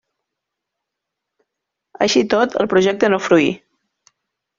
[2.05, 3.53] Així i tot, el projecte no fruí.